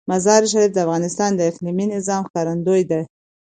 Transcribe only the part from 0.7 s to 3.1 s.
د افغانستان د اقلیمي نظام ښکارندوی ده.